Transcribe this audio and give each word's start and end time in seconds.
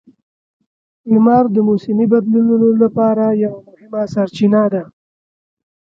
لمر 1.11 1.43
د 1.55 1.57
موسمي 1.67 2.05
بدلونونو 2.13 2.67
لپاره 2.83 3.23
یوه 3.43 3.59
مهمه 3.67 4.01
سرچینه 4.13 4.63
ده. 4.73 4.83